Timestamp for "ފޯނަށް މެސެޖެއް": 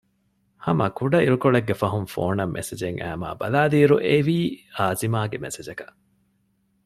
2.13-2.99